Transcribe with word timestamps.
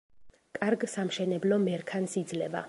კარგ 0.59 0.85
სამშენებლო 0.95 1.61
მერქანს 1.67 2.19
იძლევა. 2.25 2.59